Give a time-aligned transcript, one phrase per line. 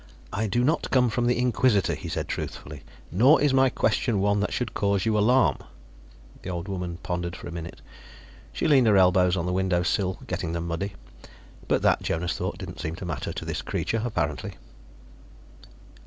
[0.33, 4.39] "I do not come from the Inquisitor," he said truthfully, "nor is my question one
[4.39, 5.57] that should cause you alarm."
[6.41, 7.81] The old woman pondered for a minute.
[8.51, 10.93] She leaned her elbows on the window sill, getting them muddy.
[11.67, 14.55] But that, Jonas thought, didn't seem to matter to this creature, apparently.